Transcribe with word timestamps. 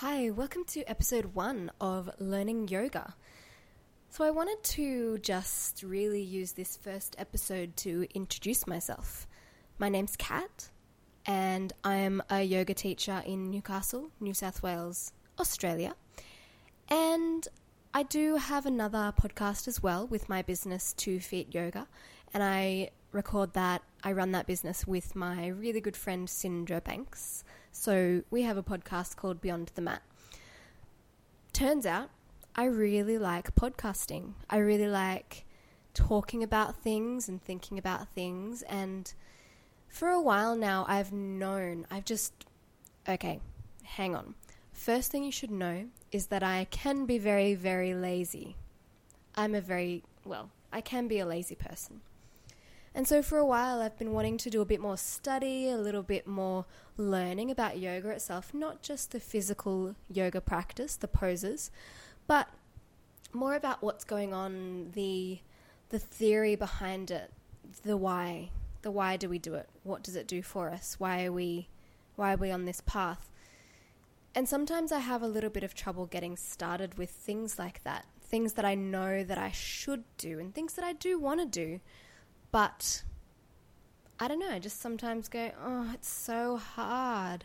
Hi, 0.00 0.30
welcome 0.30 0.64
to 0.68 0.82
episode 0.84 1.34
one 1.34 1.70
of 1.78 2.08
Learning 2.18 2.66
Yoga. 2.68 3.16
So, 4.08 4.24
I 4.24 4.30
wanted 4.30 4.62
to 4.62 5.18
just 5.18 5.82
really 5.82 6.22
use 6.22 6.52
this 6.52 6.78
first 6.78 7.14
episode 7.18 7.76
to 7.84 8.06
introduce 8.14 8.66
myself. 8.66 9.28
My 9.78 9.90
name's 9.90 10.16
Kat, 10.16 10.70
and 11.26 11.74
I'm 11.84 12.22
a 12.30 12.40
yoga 12.42 12.72
teacher 12.72 13.22
in 13.26 13.50
Newcastle, 13.50 14.08
New 14.20 14.32
South 14.32 14.62
Wales, 14.62 15.12
Australia. 15.38 15.94
And 16.88 17.46
I 17.92 18.02
do 18.02 18.36
have 18.36 18.64
another 18.64 19.12
podcast 19.20 19.68
as 19.68 19.82
well 19.82 20.06
with 20.06 20.30
my 20.30 20.40
business, 20.40 20.94
Two 20.94 21.20
Feet 21.20 21.54
Yoga, 21.54 21.86
and 22.32 22.42
I 22.42 22.92
record 23.12 23.52
that. 23.54 23.82
I 24.02 24.12
run 24.12 24.32
that 24.32 24.46
business 24.46 24.86
with 24.86 25.14
my 25.14 25.48
really 25.48 25.80
good 25.80 25.96
friend 25.96 26.28
Sindra 26.28 26.82
Banks. 26.82 27.44
So 27.72 28.22
we 28.30 28.42
have 28.42 28.56
a 28.56 28.62
podcast 28.62 29.16
called 29.16 29.40
Beyond 29.40 29.72
the 29.74 29.82
Mat. 29.82 30.02
Turns 31.52 31.86
out 31.86 32.10
I 32.54 32.64
really 32.64 33.18
like 33.18 33.54
podcasting. 33.54 34.34
I 34.48 34.58
really 34.58 34.88
like 34.88 35.44
talking 35.94 36.42
about 36.42 36.76
things 36.76 37.28
and 37.28 37.42
thinking 37.42 37.78
about 37.78 38.08
things. 38.08 38.62
And 38.62 39.12
for 39.88 40.08
a 40.08 40.20
while 40.20 40.56
now, 40.56 40.84
I've 40.88 41.12
known, 41.12 41.86
I've 41.90 42.04
just, 42.04 42.32
okay, 43.08 43.40
hang 43.82 44.14
on. 44.14 44.34
First 44.72 45.10
thing 45.10 45.24
you 45.24 45.32
should 45.32 45.50
know 45.50 45.86
is 46.10 46.26
that 46.28 46.42
I 46.42 46.66
can 46.70 47.06
be 47.06 47.18
very, 47.18 47.54
very 47.54 47.94
lazy. 47.94 48.56
I'm 49.36 49.54
a 49.54 49.60
very, 49.60 50.02
well, 50.24 50.50
I 50.72 50.80
can 50.80 51.06
be 51.06 51.18
a 51.18 51.26
lazy 51.26 51.54
person. 51.54 52.00
And 52.94 53.06
so 53.06 53.22
for 53.22 53.38
a 53.38 53.46
while, 53.46 53.80
I've 53.80 53.98
been 53.98 54.12
wanting 54.12 54.36
to 54.38 54.50
do 54.50 54.60
a 54.60 54.64
bit 54.64 54.80
more 54.80 54.96
study, 54.96 55.68
a 55.70 55.76
little 55.76 56.02
bit 56.02 56.26
more 56.26 56.66
learning 56.96 57.50
about 57.50 57.78
yoga 57.78 58.10
itself, 58.10 58.52
not 58.52 58.82
just 58.82 59.12
the 59.12 59.20
physical 59.20 59.94
yoga 60.10 60.40
practice, 60.40 60.96
the 60.96 61.06
poses, 61.06 61.70
but 62.26 62.48
more 63.32 63.54
about 63.54 63.82
what's 63.82 64.04
going 64.04 64.34
on, 64.34 64.90
the 64.94 65.38
the 65.90 65.98
theory 65.98 66.54
behind 66.54 67.10
it, 67.10 67.32
the 67.82 67.96
why, 67.96 68.50
the 68.82 68.90
why 68.90 69.16
do 69.16 69.28
we 69.28 69.38
do 69.38 69.54
it? 69.54 69.68
What 69.82 70.02
does 70.02 70.14
it 70.14 70.26
do 70.26 70.42
for 70.42 70.70
us? 70.70 70.96
Why 70.98 71.24
are 71.24 71.32
we 71.32 71.68
why 72.16 72.34
are 72.34 72.36
we 72.36 72.50
on 72.50 72.64
this 72.64 72.80
path? 72.80 73.30
And 74.34 74.48
sometimes 74.48 74.92
I 74.92 74.98
have 75.00 75.22
a 75.22 75.28
little 75.28 75.50
bit 75.50 75.64
of 75.64 75.74
trouble 75.74 76.06
getting 76.06 76.36
started 76.36 76.98
with 76.98 77.10
things 77.10 77.58
like 77.58 77.82
that, 77.84 78.06
things 78.20 78.54
that 78.54 78.64
I 78.64 78.74
know 78.74 79.24
that 79.24 79.38
I 79.38 79.50
should 79.50 80.04
do 80.18 80.38
and 80.38 80.54
things 80.54 80.74
that 80.74 80.84
I 80.84 80.92
do 80.92 81.18
want 81.18 81.40
to 81.40 81.46
do 81.46 81.80
but 82.52 83.02
I 84.18 84.28
don't 84.28 84.38
know, 84.38 84.50
I 84.50 84.58
just 84.58 84.80
sometimes 84.80 85.28
go, 85.28 85.50
oh, 85.64 85.90
it's 85.94 86.08
so 86.08 86.56
hard. 86.56 87.44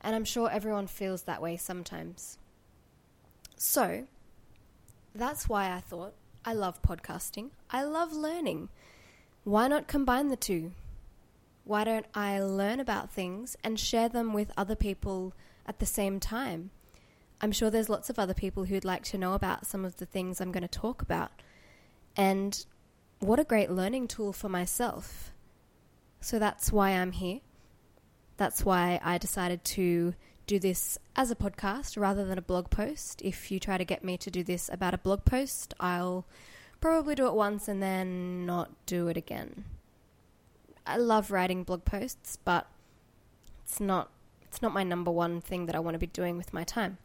And 0.00 0.14
I'm 0.14 0.24
sure 0.24 0.50
everyone 0.50 0.86
feels 0.86 1.22
that 1.22 1.42
way 1.42 1.56
sometimes. 1.56 2.38
So, 3.56 4.06
that's 5.14 5.48
why 5.48 5.72
I 5.72 5.80
thought 5.80 6.14
I 6.44 6.52
love 6.54 6.80
podcasting. 6.82 7.50
I 7.70 7.82
love 7.84 8.12
learning. 8.12 8.68
Why 9.44 9.68
not 9.68 9.88
combine 9.88 10.28
the 10.28 10.36
two? 10.36 10.72
Why 11.64 11.84
don't 11.84 12.06
I 12.14 12.40
learn 12.40 12.80
about 12.80 13.10
things 13.10 13.56
and 13.62 13.78
share 13.78 14.08
them 14.08 14.32
with 14.32 14.52
other 14.56 14.76
people 14.76 15.34
at 15.66 15.80
the 15.80 15.86
same 15.86 16.20
time? 16.20 16.70
I'm 17.40 17.52
sure 17.52 17.68
there's 17.68 17.90
lots 17.90 18.08
of 18.08 18.18
other 18.18 18.34
people 18.34 18.64
who'd 18.64 18.84
like 18.84 19.04
to 19.04 19.18
know 19.18 19.34
about 19.34 19.66
some 19.66 19.84
of 19.84 19.98
the 19.98 20.06
things 20.06 20.40
I'm 20.40 20.52
going 20.52 20.62
to 20.62 20.68
talk 20.68 21.02
about. 21.02 21.30
And 22.16 22.64
what 23.20 23.40
a 23.40 23.44
great 23.44 23.70
learning 23.70 24.08
tool 24.08 24.32
for 24.32 24.48
myself. 24.48 25.32
So 26.20 26.38
that's 26.38 26.72
why 26.72 26.90
I'm 26.90 27.12
here. 27.12 27.40
That's 28.36 28.64
why 28.64 29.00
I 29.02 29.18
decided 29.18 29.64
to 29.64 30.14
do 30.46 30.58
this 30.58 30.98
as 31.14 31.30
a 31.30 31.36
podcast 31.36 32.00
rather 32.00 32.24
than 32.24 32.38
a 32.38 32.42
blog 32.42 32.70
post. 32.70 33.20
If 33.22 33.50
you 33.50 33.60
try 33.60 33.76
to 33.76 33.84
get 33.84 34.04
me 34.04 34.16
to 34.18 34.30
do 34.30 34.42
this 34.42 34.68
about 34.72 34.94
a 34.94 34.98
blog 34.98 35.24
post, 35.24 35.74
I'll 35.78 36.24
probably 36.80 37.14
do 37.14 37.26
it 37.26 37.34
once 37.34 37.68
and 37.68 37.82
then 37.82 38.46
not 38.46 38.70
do 38.86 39.08
it 39.08 39.16
again. 39.16 39.64
I 40.86 40.96
love 40.96 41.30
writing 41.30 41.64
blog 41.64 41.84
posts, 41.84 42.38
but 42.44 42.66
it's 43.64 43.80
not 43.80 44.10
it's 44.42 44.62
not 44.62 44.72
my 44.72 44.82
number 44.82 45.10
one 45.10 45.42
thing 45.42 45.66
that 45.66 45.74
I 45.76 45.80
want 45.80 45.94
to 45.94 45.98
be 45.98 46.06
doing 46.06 46.38
with 46.38 46.54
my 46.54 46.64
time. 46.64 46.96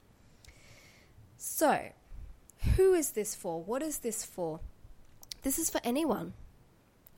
So, 1.37 1.89
who 2.75 2.93
is 2.93 3.11
this 3.11 3.35
for? 3.35 3.61
What 3.61 3.83
is 3.83 3.97
this 3.97 4.23
for? 4.23 4.61
This 5.43 5.59
is 5.59 5.69
for 5.69 5.81
anyone. 5.83 6.31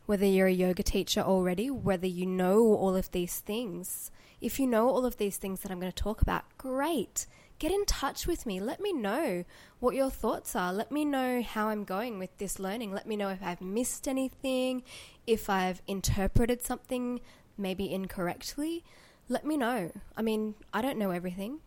Whether 0.08 0.26
you're 0.26 0.48
a 0.48 0.52
yoga 0.52 0.82
teacher 0.82 1.22
already, 1.22 1.70
whether 1.70 2.08
you 2.08 2.26
know 2.26 2.74
all 2.74 2.96
of 2.96 3.12
these 3.12 3.38
things. 3.38 4.10
If 4.42 4.60
you 4.60 4.66
know 4.66 4.90
all 4.90 5.06
of 5.06 5.18
these 5.18 5.38
things 5.38 5.62
that 5.62 5.72
I'm 5.72 5.80
going 5.80 5.92
to 5.92 6.04
talk 6.04 6.24
about, 6.24 6.44
great. 6.58 7.28
Get 7.60 7.72
in 7.72 7.86
touch 7.86 8.26
with 8.26 8.48
me. 8.48 8.60
Let 8.60 8.82
me 8.82 8.94
know 8.94 9.46
what 9.80 9.94
your 9.94 10.10
thoughts 10.10 10.56
are. 10.56 10.74
Let 10.74 10.92
me 10.92 11.06
know 11.06 11.44
how 11.44 11.68
I'm 11.68 11.84
going 11.84 12.18
with 12.18 12.36
this 12.40 12.58
learning. 12.58 12.92
Let 12.92 13.06
me 13.06 13.16
know 13.16 13.30
if 13.30 13.44
I've 13.44 13.62
missed 13.62 14.08
anything, 14.08 14.82
if 15.28 15.48
I've 15.48 15.84
interpreted 15.86 16.64
something 16.64 17.22
maybe 17.60 17.94
incorrectly. 17.94 18.84
Let 19.30 19.46
me 19.46 19.56
know. 19.56 19.92
I 20.18 20.24
mean, 20.24 20.56
I 20.74 20.82
don't 20.82 20.98
know 20.98 21.12
everything. 21.12 21.60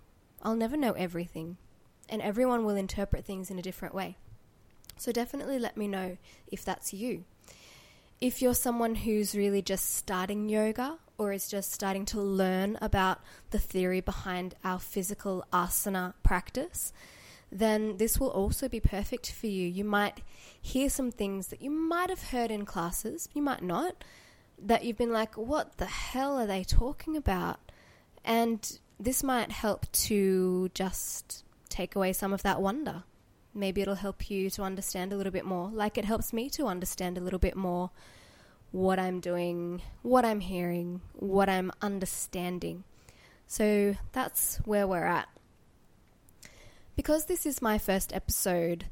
I'll 0.42 0.56
never 0.56 0.76
know 0.76 0.92
everything. 0.94 1.56
And 2.08 2.20
everyone 2.20 2.64
will 2.64 2.74
interpret 2.74 3.24
things 3.24 3.48
in 3.48 3.60
a 3.60 3.62
different 3.62 3.94
way. 3.94 4.16
So 4.98 5.12
definitely 5.12 5.58
let 5.58 5.76
me 5.76 5.88
know 5.88 6.18
if 6.48 6.64
that's 6.64 6.92
you. 6.92 7.24
If 8.20 8.42
you're 8.42 8.54
someone 8.54 8.96
who's 8.96 9.36
really 9.36 9.62
just 9.62 9.94
starting 9.94 10.48
yoga 10.48 10.98
or 11.16 11.32
is 11.32 11.48
just 11.48 11.72
starting 11.72 12.04
to 12.06 12.20
learn 12.20 12.76
about 12.80 13.20
the 13.50 13.60
theory 13.60 14.00
behind 14.00 14.56
our 14.64 14.80
physical 14.80 15.44
asana 15.52 16.14
practice, 16.24 16.92
then 17.50 17.96
this 17.98 18.18
will 18.18 18.30
also 18.30 18.68
be 18.68 18.80
perfect 18.80 19.30
for 19.30 19.46
you. 19.46 19.68
You 19.68 19.84
might 19.84 20.20
hear 20.60 20.90
some 20.90 21.12
things 21.12 21.48
that 21.48 21.62
you 21.62 21.70
might 21.70 22.10
have 22.10 22.30
heard 22.30 22.50
in 22.50 22.64
classes, 22.64 23.28
you 23.32 23.40
might 23.40 23.62
not, 23.62 24.02
that 24.60 24.84
you've 24.84 24.98
been 24.98 25.12
like, 25.12 25.36
what 25.36 25.78
the 25.78 25.86
hell 25.86 26.38
are 26.38 26.46
they 26.46 26.64
talking 26.64 27.16
about? 27.16 27.60
And 28.24 28.78
this 28.98 29.22
might 29.22 29.52
help 29.52 29.90
to 29.92 30.70
just 30.74 31.44
take 31.68 31.94
away 31.94 32.12
some 32.12 32.32
of 32.32 32.42
that 32.42 32.60
wonder 32.60 33.04
maybe 33.54 33.80
it'll 33.80 33.94
help 33.94 34.30
you 34.30 34.50
to 34.50 34.62
understand 34.62 35.12
a 35.12 35.16
little 35.16 35.32
bit 35.32 35.44
more, 35.44 35.70
like 35.70 35.98
it 35.98 36.04
helps 36.04 36.32
me 36.32 36.48
to 36.50 36.66
understand 36.66 37.18
a 37.18 37.20
little 37.20 37.38
bit 37.38 37.56
more 37.56 37.90
what 38.70 38.98
I'm 38.98 39.20
doing, 39.20 39.82
what 40.02 40.24
I'm 40.24 40.40
hearing, 40.40 41.00
what 41.14 41.48
I'm 41.48 41.72
understanding. 41.80 42.84
So 43.46 43.96
that's 44.12 44.58
where 44.64 44.86
we're 44.86 45.06
at. 45.06 45.28
Because 46.96 47.26
this 47.26 47.46
is 47.46 47.62
my 47.62 47.78
first 47.78 48.12
episode, 48.12 48.86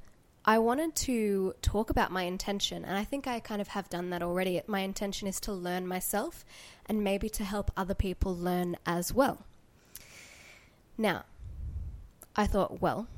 I 0.44 0.58
wanted 0.60 0.94
to 0.94 1.54
talk 1.60 1.90
about 1.90 2.12
my 2.12 2.22
intention, 2.22 2.84
and 2.84 2.96
I 2.96 3.02
think 3.02 3.26
I 3.26 3.40
kind 3.40 3.60
of 3.60 3.68
have 3.68 3.90
done 3.90 4.10
that 4.10 4.22
already. 4.22 4.62
My 4.68 4.80
intention 4.80 5.26
is 5.26 5.40
to 5.40 5.52
learn 5.52 5.88
myself 5.88 6.44
and 6.86 7.02
maybe 7.02 7.28
to 7.30 7.44
help 7.44 7.72
other 7.76 7.94
people 7.94 8.34
learn 8.34 8.76
as 8.86 9.12
well. 9.12 9.44
Now, 10.96 11.24
I 12.36 12.46
thought, 12.46 12.80
well, 12.80 13.08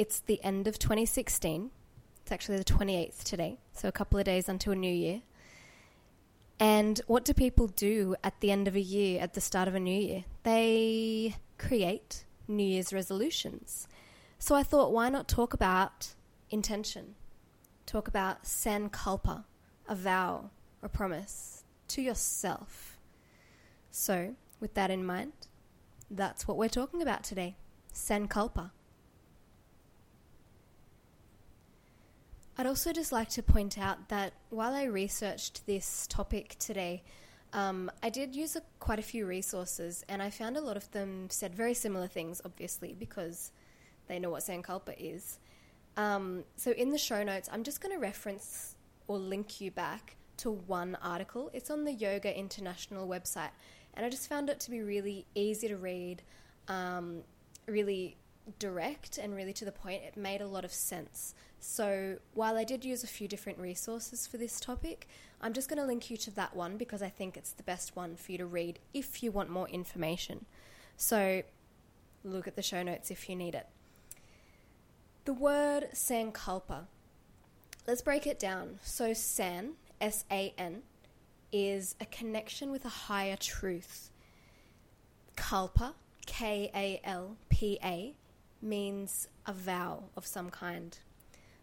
it's 0.00 0.20
the 0.20 0.42
end 0.42 0.66
of 0.66 0.78
2016. 0.78 1.70
It's 2.22 2.32
actually 2.32 2.56
the 2.56 2.64
28th 2.64 3.22
today, 3.22 3.58
so 3.74 3.86
a 3.86 3.92
couple 3.92 4.18
of 4.18 4.24
days 4.24 4.48
until 4.48 4.72
a 4.72 4.76
New 4.76 4.90
Year. 4.90 5.20
And 6.58 6.98
what 7.06 7.22
do 7.22 7.34
people 7.34 7.66
do 7.66 8.16
at 8.24 8.40
the 8.40 8.50
end 8.50 8.66
of 8.66 8.74
a 8.74 8.80
year, 8.80 9.20
at 9.20 9.34
the 9.34 9.42
start 9.42 9.68
of 9.68 9.74
a 9.74 9.80
new 9.80 10.00
year? 10.00 10.24
They 10.42 11.36
create 11.58 12.24
New 12.48 12.64
Year's 12.64 12.94
resolutions. 12.94 13.86
So 14.38 14.54
I 14.54 14.62
thought, 14.62 14.90
why 14.90 15.10
not 15.10 15.28
talk 15.28 15.52
about 15.52 16.14
intention? 16.48 17.14
Talk 17.84 18.08
about 18.08 18.44
sankalpa, 18.44 19.44
a 19.86 19.94
vow, 19.94 20.48
a 20.82 20.88
promise 20.88 21.64
to 21.88 22.00
yourself. 22.00 22.98
So, 23.90 24.34
with 24.60 24.72
that 24.72 24.90
in 24.90 25.04
mind, 25.04 25.34
that's 26.10 26.48
what 26.48 26.56
we're 26.56 26.70
talking 26.70 27.02
about 27.02 27.22
today 27.22 27.58
sankalpa. 27.92 28.70
I'd 32.58 32.66
also 32.66 32.92
just 32.92 33.12
like 33.12 33.30
to 33.30 33.42
point 33.42 33.78
out 33.78 34.08
that 34.08 34.32
while 34.50 34.74
I 34.74 34.84
researched 34.84 35.66
this 35.66 36.06
topic 36.08 36.56
today, 36.58 37.02
um, 37.52 37.90
I 38.02 38.10
did 38.10 38.36
use 38.36 38.54
a, 38.54 38.62
quite 38.78 38.98
a 38.98 39.02
few 39.02 39.26
resources, 39.26 40.04
and 40.08 40.22
I 40.22 40.30
found 40.30 40.56
a 40.56 40.60
lot 40.60 40.76
of 40.76 40.90
them 40.92 41.28
said 41.30 41.54
very 41.54 41.74
similar 41.74 42.06
things, 42.06 42.40
obviously, 42.44 42.94
because 42.98 43.50
they 44.08 44.18
know 44.18 44.30
what 44.30 44.42
Sankalpa 44.42 44.94
is. 44.98 45.38
Um, 45.96 46.44
so 46.56 46.70
in 46.72 46.90
the 46.90 46.98
show 46.98 47.22
notes, 47.22 47.48
I'm 47.52 47.64
just 47.64 47.80
going 47.80 47.94
to 47.94 48.00
reference 48.00 48.76
or 49.08 49.18
link 49.18 49.60
you 49.60 49.70
back 49.70 50.16
to 50.38 50.50
one 50.50 50.96
article. 51.02 51.50
It's 51.52 51.70
on 51.70 51.84
the 51.84 51.92
Yoga 51.92 52.36
International 52.36 53.08
website, 53.08 53.50
and 53.94 54.06
I 54.06 54.10
just 54.10 54.28
found 54.28 54.48
it 54.48 54.60
to 54.60 54.70
be 54.70 54.82
really 54.82 55.26
easy 55.34 55.68
to 55.68 55.76
read, 55.76 56.22
um, 56.68 57.22
really 57.66 58.16
direct 58.58 59.18
and 59.18 59.34
really 59.34 59.52
to 59.54 59.64
the 59.64 59.72
point. 59.72 60.02
It 60.02 60.16
made 60.16 60.40
a 60.40 60.46
lot 60.46 60.64
of 60.64 60.72
sense. 60.72 61.34
So 61.58 62.16
while 62.34 62.56
I 62.56 62.64
did 62.64 62.84
use 62.84 63.04
a 63.04 63.08
few 63.08 63.28
different 63.28 63.58
resources 63.58 64.26
for 64.26 64.38
this 64.38 64.60
topic, 64.60 65.06
I'm 65.40 65.52
just 65.52 65.68
going 65.68 65.80
to 65.80 65.86
link 65.86 66.10
you 66.10 66.16
to 66.18 66.30
that 66.32 66.56
one 66.56 66.76
because 66.76 67.02
I 67.02 67.08
think 67.08 67.36
it's 67.36 67.52
the 67.52 67.62
best 67.62 67.94
one 67.94 68.16
for 68.16 68.32
you 68.32 68.38
to 68.38 68.46
read 68.46 68.78
if 68.94 69.22
you 69.22 69.30
want 69.30 69.50
more 69.50 69.68
information. 69.68 70.46
So 70.96 71.42
look 72.24 72.48
at 72.48 72.56
the 72.56 72.62
show 72.62 72.82
notes 72.82 73.10
if 73.10 73.28
you 73.28 73.36
need 73.36 73.54
it. 73.54 73.66
The 75.26 75.34
word 75.34 75.88
sankalpa. 75.92 76.86
Let's 77.86 78.02
break 78.02 78.26
it 78.26 78.38
down. 78.38 78.78
So, 78.82 79.12
san, 79.12 79.72
S 80.00 80.24
A 80.30 80.54
N, 80.56 80.82
is 81.52 81.94
a 82.00 82.06
connection 82.06 82.70
with 82.70 82.84
a 82.84 82.90
higher 82.90 83.36
truth. 83.36 84.10
Kalpa, 85.36 85.94
K 86.26 86.70
A 86.74 87.00
L 87.04 87.36
P 87.48 87.78
A, 87.82 88.14
means 88.62 89.28
a 89.46 89.52
vow 89.52 90.04
of 90.16 90.26
some 90.26 90.50
kind. 90.50 90.98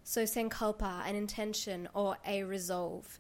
So, 0.04 0.24
sankalpa, 0.24 1.06
an 1.06 1.16
intention 1.16 1.90
or 1.94 2.18
a 2.26 2.44
resolve, 2.44 3.20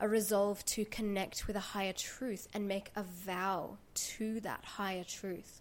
a 0.00 0.08
resolve 0.08 0.64
to 0.66 0.84
connect 0.84 1.46
with 1.46 1.56
a 1.56 1.60
higher 1.60 1.92
truth 1.92 2.48
and 2.54 2.66
make 2.66 2.90
a 2.96 3.02
vow 3.02 3.76
to 3.94 4.40
that 4.40 4.64
higher 4.64 5.04
truth. 5.04 5.60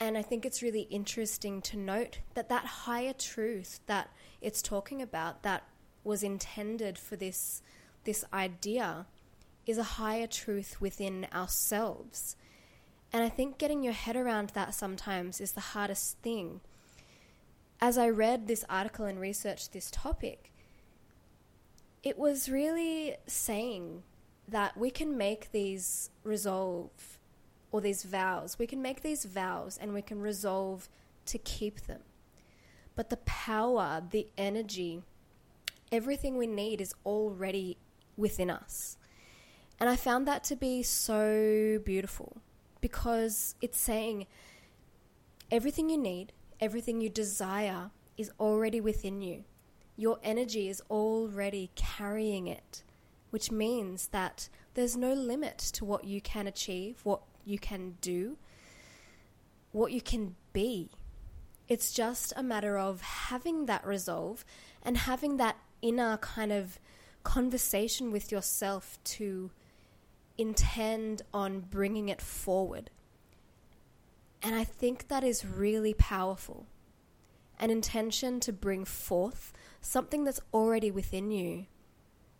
And 0.00 0.16
I 0.16 0.22
think 0.22 0.44
it's 0.46 0.62
really 0.62 0.82
interesting 0.82 1.60
to 1.62 1.76
note 1.76 2.18
that 2.34 2.48
that 2.48 2.64
higher 2.64 3.12
truth 3.12 3.80
that 3.86 4.10
it's 4.40 4.62
talking 4.62 5.02
about, 5.02 5.42
that 5.42 5.64
was 6.04 6.22
intended 6.22 6.98
for 6.98 7.16
this, 7.16 7.62
this 8.04 8.24
idea, 8.32 9.06
is 9.66 9.78
a 9.78 9.82
higher 9.82 10.26
truth 10.26 10.80
within 10.80 11.26
ourselves. 11.32 12.36
And 13.12 13.22
I 13.22 13.28
think 13.28 13.58
getting 13.58 13.82
your 13.82 13.94
head 13.94 14.16
around 14.16 14.50
that 14.50 14.74
sometimes 14.74 15.40
is 15.40 15.52
the 15.52 15.60
hardest 15.60 16.18
thing. 16.18 16.60
As 17.80 17.96
I 17.96 18.08
read 18.08 18.46
this 18.46 18.64
article 18.68 19.06
and 19.06 19.20
researched 19.20 19.72
this 19.72 19.90
topic, 19.90 20.52
it 22.02 22.18
was 22.18 22.48
really 22.48 23.16
saying 23.26 24.02
that 24.46 24.76
we 24.76 24.90
can 24.90 25.16
make 25.16 25.52
these 25.52 26.10
resolve 26.22 27.18
or 27.70 27.80
these 27.80 28.02
vows. 28.02 28.58
We 28.58 28.66
can 28.66 28.82
make 28.82 29.02
these 29.02 29.24
vows 29.24 29.78
and 29.80 29.94
we 29.94 30.02
can 30.02 30.20
resolve 30.20 30.88
to 31.26 31.38
keep 31.38 31.82
them. 31.82 32.00
But 32.94 33.10
the 33.10 33.18
power, 33.18 34.02
the 34.10 34.28
energy, 34.36 35.02
everything 35.92 36.36
we 36.36 36.46
need 36.46 36.80
is 36.80 36.94
already 37.06 37.78
within 38.16 38.50
us. 38.50 38.96
And 39.80 39.88
I 39.88 39.96
found 39.96 40.26
that 40.26 40.42
to 40.44 40.56
be 40.56 40.82
so 40.82 41.80
beautiful 41.84 42.42
because 42.80 43.54
it's 43.60 43.80
saying 43.80 44.26
everything 45.50 45.88
you 45.88 45.98
need, 45.98 46.32
everything 46.60 47.00
you 47.00 47.08
desire 47.08 47.90
is 48.16 48.30
already 48.38 48.80
within 48.80 49.22
you. 49.22 49.44
Your 49.96 50.18
energy 50.22 50.68
is 50.68 50.82
already 50.90 51.70
carrying 51.74 52.46
it, 52.46 52.82
which 53.30 53.50
means 53.50 54.08
that 54.08 54.48
there's 54.74 54.96
no 54.96 55.12
limit 55.12 55.58
to 55.58 55.84
what 55.84 56.04
you 56.04 56.20
can 56.20 56.46
achieve, 56.46 57.00
what 57.02 57.20
you 57.44 57.58
can 57.58 57.96
do, 58.00 58.36
what 59.72 59.92
you 59.92 60.00
can 60.00 60.36
be. 60.52 60.90
It's 61.68 61.92
just 61.92 62.32
a 62.36 62.42
matter 62.42 62.78
of 62.78 63.00
having 63.00 63.66
that 63.66 63.86
resolve 63.86 64.44
and 64.82 64.96
having 64.96 65.36
that 65.36 65.56
inner 65.82 66.16
kind 66.18 66.52
of 66.52 66.78
conversation 67.24 68.10
with 68.10 68.32
yourself 68.32 68.98
to 69.04 69.50
intend 70.38 71.22
on 71.34 71.60
bringing 71.60 72.08
it 72.08 72.22
forward. 72.22 72.90
And 74.40 74.54
I 74.54 74.64
think 74.64 75.08
that 75.08 75.24
is 75.24 75.44
really 75.44 75.92
powerful. 75.92 76.66
An 77.58 77.70
intention 77.70 78.38
to 78.40 78.52
bring 78.52 78.84
forth 78.84 79.52
something 79.80 80.24
that's 80.24 80.40
already 80.54 80.90
within 80.90 81.30
you 81.32 81.66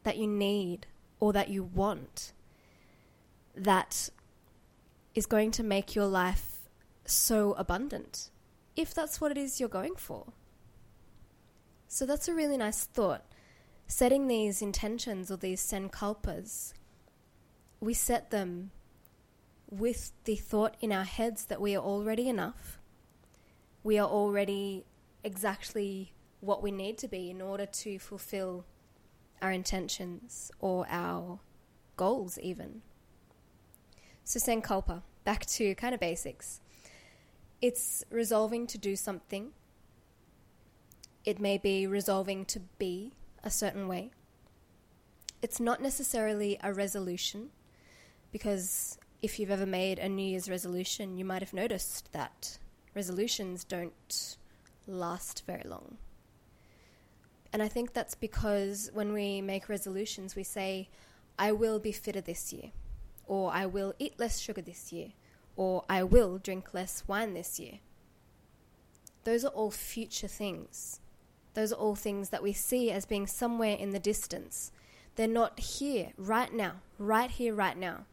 that 0.05 0.17
you 0.17 0.29
need 0.29 0.87
or 1.21 1.33
that 1.33 1.49
you 1.49 1.65
want 1.65 2.33
that 3.57 4.09
is 5.15 5.27
going 5.27 5.51
to 5.51 5.65
make 5.65 5.97
your 5.97 6.07
life 6.07 6.69
so 7.05 7.53
abundant, 7.55 8.31
if 8.77 8.95
that's 8.95 9.21
what 9.21 9.33
it 9.33 9.39
is 9.39 9.59
you're 9.59 9.69
going 9.69 9.97
for. 9.97 10.33
So 11.89 12.07
that's 12.07 12.29
a 12.29 12.35
really 12.35 12.57
nice 12.57 12.85
thought. 12.85 13.25
Setting 13.89 14.29
these 14.29 14.63
intentions 14.63 15.31
or 15.31 15.37
these 15.37 15.61
sankalpas, 15.61 16.75
we 17.81 17.95
set 17.95 18.31
them 18.31 18.71
with 19.71 20.13
the 20.25 20.37
thought 20.37 20.77
in 20.81 20.93
our 20.93 21.05
heads 21.05 21.47
that 21.47 21.61
we 21.61 21.77
are 21.77 21.83
already 21.83 22.29
enough. 22.29 22.79
We 23.83 23.99
are 23.99 24.09
already 24.09 24.85
exactly 25.23 26.13
what 26.41 26.63
we 26.63 26.71
need 26.71 26.99
to 26.99 27.09
be 27.09 27.31
in 27.31 27.41
order 27.41 27.67
to 27.67 27.99
fulfill 27.99 28.65
our 29.43 29.53
intentions 29.53 30.51
or 30.61 30.87
our 30.89 31.41
goals, 31.97 32.39
even. 32.41 32.83
So, 34.25 34.39
Sankalpa, 34.39 35.03
back 35.25 35.47
to 35.47 35.75
kind 35.75 35.95
of 35.95 36.01
basics. 36.01 36.61
It's 37.61 38.05
resolving 38.11 38.67
to 38.69 38.79
do 38.79 38.97
something. 38.97 39.51
It 41.25 41.41
may 41.41 41.59
be 41.59 41.87
resolving 41.87 42.45
to 42.47 42.61
be 42.79 43.13
a 43.43 43.51
certain 43.51 43.89
way. 43.89 44.13
It's 45.43 45.61
not 45.61 45.81
necessarily 45.81 46.59
a 46.63 46.73
resolution, 46.73 47.51
because 48.33 48.99
if 49.23 49.39
you've 49.39 49.51
ever 49.51 49.67
made 49.67 49.99
a 49.99 50.09
New 50.09 50.25
Year's 50.25 50.49
resolution, 50.49 51.17
you 51.17 51.25
might 51.25 51.43
have 51.43 51.55
noticed 51.55 52.13
that 52.13 52.59
resolutions 52.95 53.65
don't 53.65 54.37
last 54.87 55.45
very 55.47 55.65
long. 55.65 55.99
And 57.53 57.63
I 57.63 57.69
think 57.69 57.93
that's 57.93 58.15
because 58.15 58.91
when 58.93 59.13
we 59.13 59.41
make 59.41 59.69
resolutions, 59.69 60.37
we 60.37 60.45
say, 60.45 60.89
I 61.39 61.53
will 61.53 61.79
be 61.79 61.93
fitter 61.93 62.21
this 62.21 62.53
year 62.53 62.73
or 63.29 63.53
I 63.53 63.67
will 63.67 63.95
eat 63.99 64.19
less 64.19 64.41
sugar 64.41 64.63
this 64.63 64.93
year, 64.93 65.13
or 65.55 65.85
I 65.89 66.03
will 66.03 66.39
drink 66.39 66.73
less 66.73 67.05
wine 67.07 67.35
this 67.35 67.61
year. 67.61 67.79
Those 69.25 69.45
are 69.45 69.53
all 69.53 69.71
future 69.71 70.27
things. 70.27 71.01
Those 71.55 71.73
are 71.73 71.77
all 71.77 71.95
things 71.95 72.31
that 72.31 72.43
we 72.43 72.53
see 72.53 72.91
as 72.91 73.05
being 73.05 73.27
somewhere 73.27 73.77
in 73.77 73.91
the 73.91 73.99
distance. 73.99 74.73
They're 75.17 75.29
not 75.29 75.61
here, 75.61 76.13
right 76.17 76.53
now, 76.53 76.77
right 76.99 77.31
here, 77.31 77.55
right 77.55 77.77
now. 77.77 78.07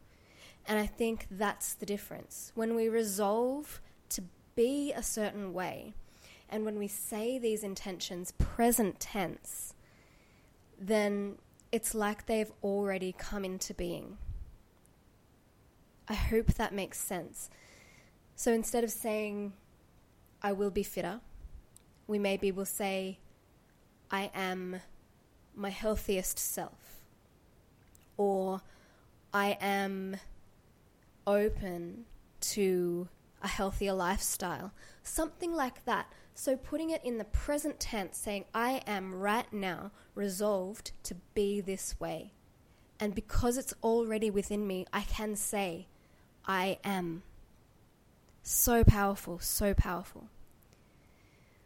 And 0.66 0.78
I 0.78 0.86
think 0.86 1.26
that's 1.30 1.74
the 1.74 1.86
difference. 1.86 2.52
When 2.54 2.74
we 2.74 2.88
resolve 2.88 3.80
to 4.10 4.22
be 4.54 4.92
a 4.92 5.02
certain 5.02 5.52
way, 5.52 5.94
and 6.48 6.64
when 6.64 6.78
we 6.78 6.88
say 6.88 7.38
these 7.38 7.62
intentions 7.62 8.32
present 8.32 9.00
tense, 9.00 9.74
then 10.78 11.38
it's 11.72 11.94
like 11.94 12.26
they've 12.26 12.52
already 12.62 13.14
come 13.16 13.44
into 13.44 13.74
being. 13.74 14.18
I 16.08 16.14
hope 16.14 16.54
that 16.54 16.72
makes 16.72 17.00
sense. 17.00 17.50
So 18.36 18.52
instead 18.52 18.84
of 18.84 18.90
saying, 18.90 19.54
I 20.42 20.52
will 20.52 20.70
be 20.70 20.82
fitter, 20.82 21.20
we 22.06 22.18
maybe 22.18 22.52
will 22.52 22.64
say, 22.64 23.18
I 24.10 24.30
am 24.34 24.80
my 25.54 25.70
healthiest 25.70 26.38
self. 26.38 27.00
Or 28.16 28.60
I 29.32 29.58
am 29.60 30.16
open 31.26 32.04
to 32.40 33.08
a 33.42 33.48
healthier 33.48 33.92
lifestyle. 33.92 34.72
Something 35.02 35.54
like 35.54 35.84
that. 35.84 36.06
So 36.34 36.56
putting 36.56 36.90
it 36.90 37.04
in 37.04 37.18
the 37.18 37.24
present 37.24 37.80
tense, 37.80 38.18
saying, 38.18 38.44
I 38.54 38.82
am 38.86 39.14
right 39.14 39.50
now 39.52 39.90
resolved 40.14 40.92
to 41.04 41.16
be 41.34 41.60
this 41.60 41.98
way. 41.98 42.32
And 43.00 43.14
because 43.14 43.56
it's 43.56 43.74
already 43.82 44.30
within 44.30 44.66
me, 44.66 44.86
I 44.92 45.02
can 45.02 45.36
say, 45.36 45.86
I 46.46 46.78
am. 46.84 47.22
So 48.42 48.84
powerful, 48.84 49.38
so 49.38 49.74
powerful. 49.74 50.28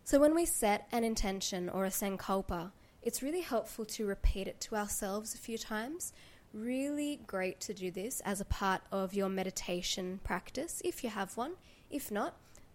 So 0.04 0.18
when 0.18 0.34
we 0.34 0.46
set 0.46 0.88
an 0.90 1.04
intention 1.04 1.68
or 1.68 1.84
a 1.84 1.90
sankalpa, 1.90 2.72
it's 3.02 3.22
really 3.22 3.42
helpful 3.42 3.84
to 3.86 4.06
repeat 4.06 4.48
it 4.48 4.60
to 4.62 4.76
ourselves 4.76 5.34
a 5.34 5.38
few 5.38 5.58
times. 5.58 6.12
Really 6.52 7.20
great 7.28 7.60
to 7.60 7.74
do 7.74 7.92
this 7.92 8.20
as 8.24 8.40
a 8.40 8.44
part 8.44 8.82
of 8.90 9.14
your 9.14 9.28
meditation 9.28 10.18
practice 10.24 10.82
if 10.84 11.04
you 11.04 11.10
have 11.10 11.36
one. 11.36 11.52
If 11.90 12.10
not, 12.10 12.34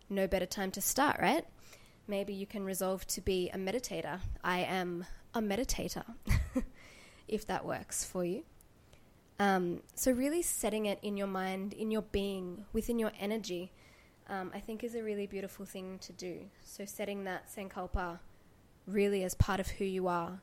no 0.10 0.28
better 0.28 0.46
time 0.46 0.72
to 0.72 0.82
start, 0.82 1.20
right? 1.20 1.46
Maybe 2.08 2.34
you 2.34 2.46
can 2.46 2.64
resolve 2.64 3.06
to 3.08 3.22
be 3.22 3.50
a 3.50 3.58
meditator. 3.58 4.22
I 4.44 4.60
am 4.60 5.06
a 5.34 5.42
meditator, 5.42 6.06
if 7.28 7.48
that 7.48 7.66
works 7.66 8.06
for 8.06 8.24
you. 8.24 8.44
Um, 9.40 9.82
so, 9.96 10.12
really 10.12 10.42
setting 10.42 10.86
it 10.86 11.00
in 11.02 11.18
your 11.18 11.28
mind, 11.28 11.74
in 11.74 11.92
your 11.92 12.04
being, 12.04 12.64
within 12.72 12.98
your 12.98 13.12
energy, 13.20 13.74
um, 14.30 14.52
I 14.54 14.62
think 14.62 14.86
is 14.86 14.96
a 14.96 15.04
really 15.04 15.28
beautiful 15.28 15.66
thing 15.66 16.00
to 16.00 16.14
do. 16.14 16.46
So, 16.64 16.86
setting 16.86 17.26
that 17.26 17.50
Sankalpa 17.54 18.20
really 18.88 19.24
as 19.26 19.36
part 19.36 19.60
of 19.60 19.68
who 19.68 19.84
you 19.84 20.08
are. 20.08 20.40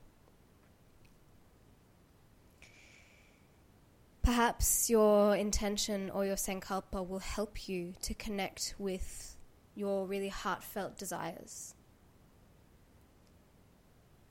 Perhaps 4.23 4.89
your 4.89 5.35
intention 5.35 6.09
or 6.11 6.25
your 6.25 6.37
Sankalpa 6.37 7.07
will 7.07 7.19
help 7.19 7.69
you 7.69 7.95
to 8.03 8.15
connect 8.15 8.75
with 8.79 9.37
your 9.75 10.07
really 10.07 10.29
heartfelt 10.29 10.97
desires. 10.97 11.75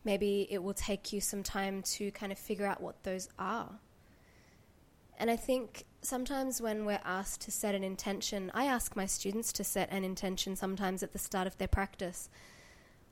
Maybe 0.04 0.48
it 0.50 0.64
will 0.64 0.74
take 0.74 1.12
you 1.12 1.20
some 1.20 1.44
time 1.44 1.84
to 1.84 2.10
kind 2.12 2.32
of 2.32 2.40
figure 2.40 2.66
out 2.66 2.82
what 2.82 3.04
those 3.04 3.28
are. 3.38 3.80
And 5.20 5.30
I 5.30 5.36
think 5.36 5.86
sometimes 6.02 6.62
when 6.62 6.86
we're 6.86 7.02
asked 7.04 7.42
to 7.42 7.52
set 7.52 7.76
an 7.76 7.84
intention, 7.84 8.50
I 8.54 8.66
ask 8.66 8.96
my 8.96 9.06
students 9.06 9.52
to 9.54 9.64
set 9.64 9.92
an 9.92 10.04
intention 10.04 10.56
sometimes 10.56 11.04
at 11.04 11.12
the 11.12 11.20
start 11.20 11.48
of 11.48 11.58
their 11.58 11.68
practice. 11.68 12.30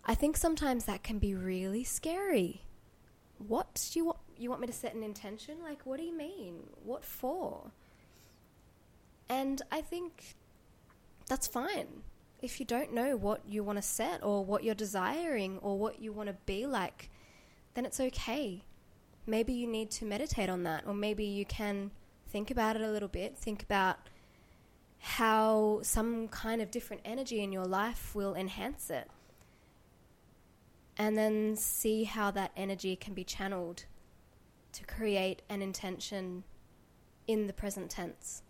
I 0.05 0.15
think 0.15 0.37
sometimes 0.37 0.85
that 0.85 1.03
can 1.03 1.19
be 1.19 1.35
really 1.35 1.83
scary. 1.83 2.63
What 3.47 3.89
do 3.91 3.99
you 3.99 4.05
want? 4.05 4.17
You 4.37 4.49
want 4.49 4.61
me 4.61 4.67
to 4.67 4.73
set 4.73 4.93
an 4.93 5.03
intention? 5.03 5.57
Like, 5.63 5.85
what 5.85 5.97
do 5.97 6.05
you 6.05 6.15
mean? 6.15 6.69
What 6.83 7.03
for? 7.03 7.71
And 9.27 9.61
I 9.71 9.81
think 9.81 10.35
that's 11.27 11.47
fine. 11.47 12.03
If 12.41 12.59
you 12.59 12.65
don't 12.65 12.93
know 12.93 13.17
what 13.17 13.41
you 13.47 13.63
want 13.63 13.77
to 13.77 13.81
set 13.81 14.23
or 14.23 14.45
what 14.45 14.63
you're 14.63 14.75
desiring 14.75 15.59
or 15.61 15.77
what 15.77 16.01
you 16.01 16.11
want 16.11 16.27
to 16.27 16.35
be 16.45 16.65
like, 16.65 17.09
then 17.73 17.85
it's 17.85 17.99
okay. 17.99 18.63
Maybe 19.27 19.53
you 19.53 19.67
need 19.67 19.91
to 19.91 20.05
meditate 20.05 20.49
on 20.49 20.63
that, 20.63 20.85
or 20.87 20.93
maybe 20.93 21.25
you 21.25 21.45
can 21.45 21.91
think 22.29 22.49
about 22.49 22.75
it 22.75 22.81
a 22.81 22.89
little 22.89 23.09
bit. 23.09 23.37
Think 23.37 23.61
about 23.61 23.97
how 24.99 25.79
some 25.83 26.27
kind 26.29 26.61
of 26.61 26.71
different 26.71 27.01
energy 27.05 27.43
in 27.43 27.51
your 27.51 27.65
life 27.65 28.15
will 28.15 28.35
enhance 28.35 28.89
it. 28.89 29.07
And 30.99 31.17
then 31.17 31.55
see 31.55 32.03
how 32.03 32.29
that 32.31 32.51
energy 32.55 32.95
can 32.95 33.15
be 33.15 33.23
channeled 33.23 33.85
to 34.73 34.83
create 34.83 35.41
an 35.49 35.61
intention 35.61 36.43
in 37.25 37.47
the 37.47 37.53
present 37.53 37.89
tense. 37.89 38.43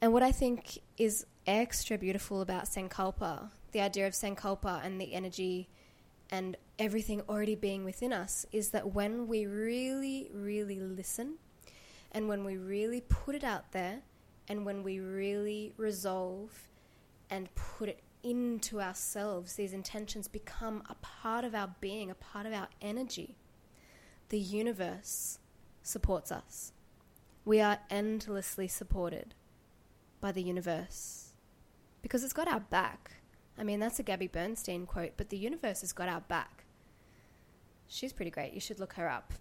And 0.00 0.12
what 0.12 0.22
I 0.22 0.32
think 0.32 0.78
is 0.96 1.26
extra 1.46 1.98
beautiful 1.98 2.40
about 2.40 2.64
Sankalpa, 2.64 3.50
the 3.72 3.80
idea 3.80 4.06
of 4.06 4.14
Sankalpa 4.14 4.84
and 4.84 5.00
the 5.00 5.12
energy 5.12 5.68
and 6.30 6.56
everything 6.78 7.22
already 7.28 7.54
being 7.54 7.84
within 7.84 8.12
us, 8.12 8.46
is 8.52 8.70
that 8.70 8.94
when 8.94 9.28
we 9.28 9.46
really, 9.46 10.30
really 10.32 10.80
listen 10.80 11.34
and 12.12 12.28
when 12.28 12.44
we 12.44 12.56
really 12.56 13.02
put 13.02 13.34
it 13.34 13.44
out 13.44 13.72
there 13.72 14.00
and 14.48 14.64
when 14.64 14.82
we 14.82 15.00
really 15.00 15.72
resolve 15.76 16.68
and 17.30 17.52
put 17.54 17.88
it 17.88 18.00
into 18.26 18.80
ourselves, 18.80 19.54
these 19.54 19.72
intentions 19.72 20.26
become 20.26 20.82
a 20.90 20.96
part 20.96 21.44
of 21.44 21.54
our 21.54 21.76
being, 21.80 22.10
a 22.10 22.14
part 22.14 22.44
of 22.44 22.52
our 22.52 22.66
energy. 22.82 23.36
The 24.30 24.38
universe 24.40 25.38
supports 25.84 26.32
us. 26.32 26.72
We 27.44 27.60
are 27.60 27.78
endlessly 27.88 28.66
supported 28.66 29.34
by 30.20 30.32
the 30.32 30.42
universe 30.42 31.34
because 32.02 32.24
it's 32.24 32.32
got 32.32 32.48
our 32.48 32.58
back. 32.58 33.12
I 33.56 33.62
mean, 33.62 33.78
that's 33.78 34.00
a 34.00 34.02
Gabby 34.02 34.26
Bernstein 34.26 34.86
quote, 34.86 35.12
but 35.16 35.28
the 35.28 35.36
universe 35.36 35.82
has 35.82 35.92
got 35.92 36.08
our 36.08 36.22
back. 36.22 36.64
She's 37.86 38.12
pretty 38.12 38.32
great. 38.32 38.52
You 38.52 38.60
should 38.60 38.80
look 38.80 38.94
her 38.94 39.08
up. 39.08 39.34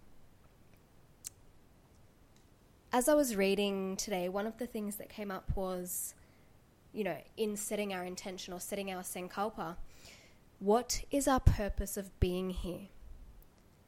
As 2.94 3.10
I 3.10 3.16
was 3.16 3.36
reading 3.36 3.98
today, 3.98 4.30
one 4.30 4.46
of 4.46 4.60
the 4.60 4.68
things 4.68 4.98
that 4.98 5.10
came 5.10 5.32
up 5.32 5.56
was, 5.56 6.14
you 6.96 7.04
know, 7.04 7.18
in 7.36 7.58
setting 7.58 7.94
our 7.94 8.04
intention 8.04 8.54
or 8.54 8.60
setting 8.60 8.92
our 8.92 9.04
sankalpa, 9.04 9.76
what 10.60 11.04
is 11.12 11.28
our 11.28 11.42
purpose 11.42 11.98
of 11.98 12.18
being 12.20 12.52
here? 12.52 12.88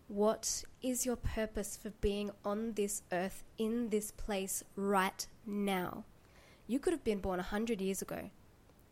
What 0.09 0.63
is 0.81 1.05
your 1.05 1.15
purpose 1.15 1.77
for 1.81 1.89
being 2.01 2.31
on 2.43 2.73
this 2.73 3.01
earth, 3.11 3.43
in 3.57 3.89
this 3.89 4.11
place 4.11 4.63
right 4.75 5.25
now? 5.45 6.03
You 6.67 6.79
could 6.79 6.93
have 6.93 7.03
been 7.03 7.19
born 7.19 7.39
a 7.39 7.43
hundred 7.43 7.81
years 7.81 8.01
ago. 8.01 8.29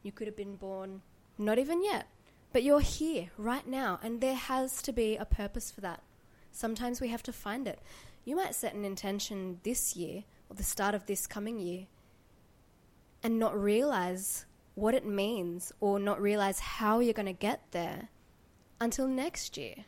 You 0.02 0.12
could 0.12 0.28
have 0.28 0.38
been 0.38 0.56
born 0.56 1.02
not 1.38 1.60
even 1.60 1.84
yet. 1.84 2.08
But 2.54 2.64
you're 2.64 2.80
here 2.80 3.32
right 3.38 3.68
now, 3.68 4.00
and 4.02 4.22
there 4.22 4.36
has 4.36 4.82
to 4.84 4.94
be 4.94 5.18
a 5.18 5.26
purpose 5.26 5.72
for 5.72 5.82
that. 5.82 6.02
Sometimes 6.52 7.02
we 7.02 7.10
have 7.10 7.24
to 7.24 7.34
find 7.34 7.68
it. 7.68 7.80
You 8.24 8.38
might 8.38 8.56
set 8.56 8.74
an 8.74 8.86
intention 8.86 9.60
this 9.64 9.98
year 9.98 10.24
or 10.50 10.56
the 10.56 10.64
start 10.64 10.96
of 10.96 11.06
this 11.06 11.28
coming 11.28 11.60
year 11.60 11.88
and 13.24 13.40
not 13.40 13.60
realize 13.60 14.46
what 14.76 14.94
it 14.94 15.06
means 15.06 15.72
or 15.80 16.00
not 16.00 16.22
realize 16.22 16.60
how 16.60 17.00
you're 17.00 17.14
going 17.14 17.26
to 17.26 17.34
get 17.34 17.62
there 17.72 18.10
until 18.80 19.08
next 19.08 19.58
year, 19.58 19.86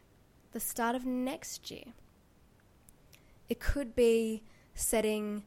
the 0.54 0.60
start 0.60 0.96
of 0.96 1.06
next 1.06 1.70
year. 1.70 1.94
It 3.50 3.60
could 3.60 3.96
be 3.96 4.44
setting 4.74 5.44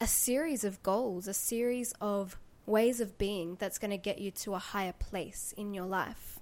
a 0.00 0.06
series 0.06 0.64
of 0.64 0.82
goals, 0.82 1.28
a 1.28 1.34
series 1.34 1.92
of 2.00 2.38
ways 2.66 3.00
of 3.00 3.18
being 3.18 3.56
that's 3.56 3.78
going 3.78 3.90
to 3.90 3.96
get 3.96 4.18
you 4.18 4.30
to 4.30 4.54
a 4.54 4.58
higher 4.58 4.92
place 4.92 5.54
in 5.56 5.74
your 5.74 5.86
life. 5.86 6.38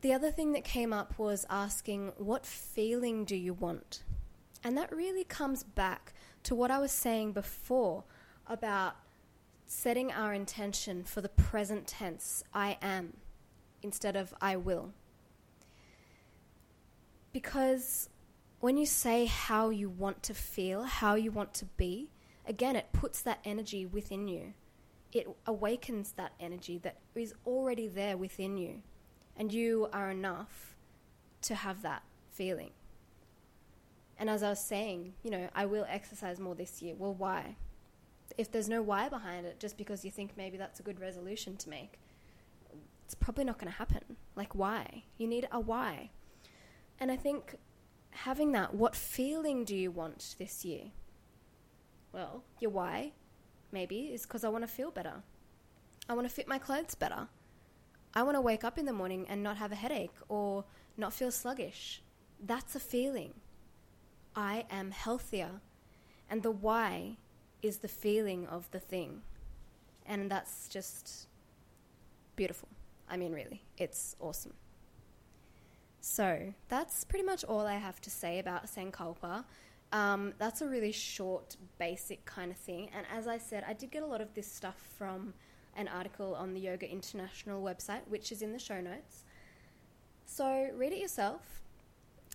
The 0.00 0.12
other 0.12 0.30
thing 0.30 0.52
that 0.52 0.64
came 0.64 0.92
up 0.92 1.18
was 1.18 1.44
asking, 1.50 2.12
What 2.16 2.46
feeling 2.46 3.24
do 3.24 3.34
you 3.34 3.52
want? 3.52 4.04
And 4.62 4.76
that 4.76 4.94
really 4.94 5.24
comes 5.24 5.62
back 5.62 6.12
to 6.44 6.54
what 6.54 6.70
I 6.70 6.78
was 6.78 6.92
saying 6.92 7.32
before 7.32 8.04
about 8.48 8.96
setting 9.66 10.12
our 10.12 10.32
intention 10.32 11.04
for 11.04 11.20
the 11.20 11.28
present 11.28 11.86
tense, 11.86 12.42
I 12.54 12.78
am, 12.80 13.14
instead 13.82 14.16
of 14.16 14.34
I 14.40 14.56
will. 14.56 14.92
Because 17.32 18.08
when 18.60 18.76
you 18.76 18.86
say 18.86 19.26
how 19.26 19.70
you 19.70 19.88
want 19.88 20.22
to 20.24 20.34
feel, 20.34 20.84
how 20.84 21.14
you 21.14 21.30
want 21.30 21.54
to 21.54 21.64
be, 21.64 22.10
again, 22.46 22.76
it 22.76 22.92
puts 22.92 23.22
that 23.22 23.40
energy 23.44 23.84
within 23.86 24.28
you 24.28 24.54
it 25.12 25.28
awakens 25.46 26.12
that 26.12 26.32
energy 26.38 26.78
that 26.78 26.98
is 27.14 27.34
already 27.46 27.88
there 27.88 28.16
within 28.16 28.58
you. 28.58 28.82
And 29.36 29.52
you 29.52 29.88
are 29.92 30.10
enough 30.10 30.76
to 31.42 31.54
have 31.54 31.82
that 31.82 32.02
feeling. 32.30 32.70
And 34.18 34.28
as 34.28 34.42
I 34.42 34.50
was 34.50 34.60
saying, 34.60 35.14
you 35.22 35.30
know, 35.30 35.48
I 35.54 35.66
will 35.66 35.86
exercise 35.88 36.40
more 36.40 36.54
this 36.54 36.82
year. 36.82 36.94
Well, 36.98 37.14
why? 37.14 37.56
If 38.36 38.52
there's 38.52 38.68
no 38.68 38.82
why 38.82 39.08
behind 39.08 39.46
it, 39.46 39.58
just 39.58 39.76
because 39.76 40.04
you 40.04 40.10
think 40.10 40.36
maybe 40.36 40.56
that's 40.56 40.80
a 40.80 40.82
good 40.82 41.00
resolution 41.00 41.56
to 41.56 41.70
make, 41.70 41.98
it's 43.04 43.14
probably 43.14 43.44
not 43.44 43.58
going 43.58 43.72
to 43.72 43.78
happen. 43.78 44.16
Like, 44.36 44.54
why? 44.54 45.04
You 45.16 45.26
need 45.26 45.48
a 45.50 45.58
why. 45.58 46.10
And 47.00 47.10
I 47.10 47.16
think 47.16 47.56
having 48.10 48.52
that, 48.52 48.74
what 48.74 48.94
feeling 48.94 49.64
do 49.64 49.74
you 49.74 49.90
want 49.90 50.36
this 50.38 50.64
year? 50.64 50.92
Well, 52.12 52.44
your 52.60 52.70
why 52.70 53.12
maybe, 53.72 54.10
is 54.12 54.22
because 54.22 54.44
I 54.44 54.48
want 54.48 54.64
to 54.64 54.68
feel 54.68 54.90
better. 54.90 55.22
I 56.08 56.14
want 56.14 56.26
to 56.26 56.34
fit 56.34 56.48
my 56.48 56.58
clothes 56.58 56.94
better. 56.94 57.28
I 58.14 58.22
want 58.22 58.36
to 58.36 58.40
wake 58.40 58.64
up 58.64 58.78
in 58.78 58.86
the 58.86 58.92
morning 58.92 59.26
and 59.28 59.42
not 59.42 59.58
have 59.58 59.72
a 59.72 59.76
headache 59.76 60.14
or 60.28 60.64
not 60.96 61.12
feel 61.12 61.30
sluggish. 61.30 62.02
That's 62.40 62.74
a 62.74 62.80
feeling. 62.80 63.34
I 64.34 64.64
am 64.70 64.90
healthier. 64.90 65.60
And 66.30 66.42
the 66.42 66.50
why 66.50 67.18
is 67.62 67.78
the 67.78 67.88
feeling 67.88 68.46
of 68.46 68.70
the 68.70 68.80
thing. 68.80 69.22
And 70.06 70.30
that's 70.30 70.68
just 70.68 71.26
beautiful. 72.36 72.68
I 73.08 73.16
mean, 73.16 73.32
really, 73.32 73.62
it's 73.76 74.16
awesome. 74.20 74.54
So, 76.00 76.54
that's 76.68 77.04
pretty 77.04 77.24
much 77.24 77.44
all 77.44 77.66
I 77.66 77.74
have 77.74 78.00
to 78.02 78.10
say 78.10 78.38
about 78.38 78.66
Sankalpa. 78.66 79.44
Um, 79.92 80.34
that's 80.38 80.60
a 80.60 80.68
really 80.68 80.92
short, 80.92 81.56
basic 81.78 82.24
kind 82.24 82.50
of 82.50 82.56
thing. 82.56 82.90
And 82.96 83.06
as 83.14 83.26
I 83.26 83.38
said, 83.38 83.64
I 83.66 83.72
did 83.72 83.90
get 83.90 84.02
a 84.02 84.06
lot 84.06 84.20
of 84.20 84.32
this 84.34 84.50
stuff 84.50 84.76
from 84.96 85.34
an 85.76 85.88
article 85.88 86.34
on 86.34 86.54
the 86.54 86.60
Yoga 86.60 86.90
International 86.90 87.62
website, 87.62 88.06
which 88.08 88.30
is 88.32 88.42
in 88.42 88.52
the 88.52 88.58
show 88.58 88.80
notes. 88.80 89.24
So 90.26 90.70
read 90.74 90.92
it 90.92 90.98
yourself. 90.98 91.62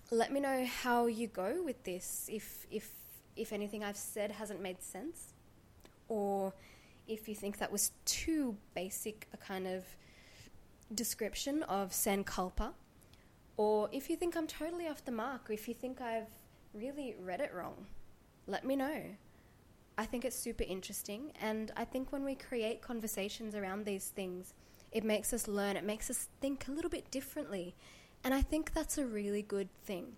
Let 0.09 0.31
me 0.31 0.39
know 0.39 0.65
how 0.65 1.05
you 1.05 1.27
go 1.27 1.61
with 1.63 1.83
this. 1.83 2.27
If 2.31 2.65
if 2.71 2.89
if 3.35 3.53
anything 3.53 3.83
I've 3.83 3.97
said 3.97 4.31
hasn't 4.31 4.61
made 4.61 4.81
sense, 4.81 5.33
or 6.07 6.53
if 7.07 7.27
you 7.27 7.35
think 7.35 7.57
that 7.57 7.71
was 7.71 7.91
too 8.05 8.55
basic 8.75 9.27
a 9.33 9.37
kind 9.37 9.67
of 9.67 9.83
description 10.93 11.63
of 11.63 11.91
Sankalpa, 11.91 12.73
or 13.57 13.89
if 13.91 14.09
you 14.09 14.15
think 14.15 14.35
I'm 14.35 14.47
totally 14.47 14.87
off 14.87 15.05
the 15.05 15.11
mark, 15.11 15.49
or 15.49 15.53
if 15.53 15.67
you 15.67 15.73
think 15.73 16.01
I've 16.01 16.29
really 16.73 17.15
read 17.19 17.41
it 17.41 17.53
wrong, 17.53 17.85
let 18.47 18.65
me 18.65 18.75
know. 18.75 19.01
I 19.97 20.05
think 20.05 20.25
it's 20.25 20.35
super 20.35 20.63
interesting, 20.63 21.31
and 21.39 21.71
I 21.77 21.85
think 21.85 22.11
when 22.11 22.23
we 22.23 22.35
create 22.35 22.81
conversations 22.81 23.53
around 23.53 23.85
these 23.85 24.09
things, 24.09 24.53
it 24.91 25.03
makes 25.03 25.33
us 25.33 25.47
learn, 25.47 25.75
it 25.75 25.83
makes 25.83 26.09
us 26.09 26.29
think 26.41 26.67
a 26.67 26.71
little 26.71 26.89
bit 26.89 27.11
differently, 27.11 27.75
and 28.23 28.33
I 28.33 28.41
think 28.41 28.73
that's 28.73 28.97
a 28.97 29.05
really 29.05 29.41
good 29.41 29.69
thing. 29.85 30.13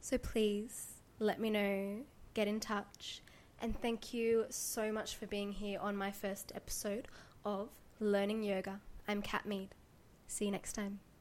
So 0.00 0.18
please 0.18 0.91
let 1.22 1.40
me 1.40 1.50
know, 1.50 2.00
get 2.34 2.48
in 2.48 2.58
touch, 2.58 3.22
and 3.60 3.80
thank 3.80 4.12
you 4.12 4.46
so 4.50 4.90
much 4.90 5.16
for 5.16 5.26
being 5.26 5.52
here 5.52 5.78
on 5.80 5.96
my 5.96 6.10
first 6.10 6.50
episode 6.54 7.06
of 7.44 7.68
Learning 8.00 8.42
Yoga. 8.42 8.80
I'm 9.06 9.22
Kat 9.22 9.46
Mead. 9.46 9.68
See 10.26 10.46
you 10.46 10.50
next 10.50 10.72
time. 10.72 11.11